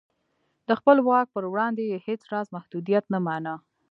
[0.67, 3.55] د خپل واک پر وړاندې یې هېڅ راز محدودیت نه مانه.